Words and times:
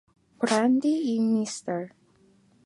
Brandy 0.39 0.95
y 1.13 1.19
Mr. 1.19 1.91